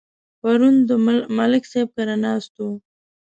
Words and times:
پرون 0.39 0.75
د 0.87 0.89
ملک 1.37 1.63
صاحب 1.71 1.89
کره 1.95 2.15
ناست 2.25 2.51
وو. 2.57 2.69